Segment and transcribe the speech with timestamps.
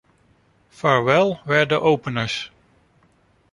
[0.71, 2.49] Farewell were the openers.